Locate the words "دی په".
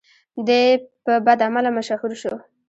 0.47-1.13